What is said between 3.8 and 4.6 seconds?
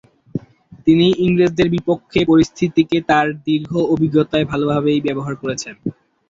অভিজ্ঞতায়